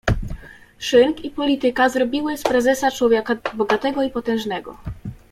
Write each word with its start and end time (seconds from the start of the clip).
"Szynk 0.77 1.25
i 1.25 1.29
polityka 1.31 1.89
zrobiły 1.89 2.37
z 2.37 2.43
prezesa 2.43 2.91
człowieka 2.91 3.37
bogatego 3.53 4.03
i 4.03 4.09
potężnego." 4.11 4.77